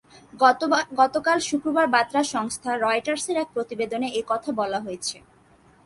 [0.99, 5.17] গতকাল শুক্রবার বার্তা সংস্থা রয়টার্সের এক প্রতিবেদনে এ কথা বলা হয়েছে।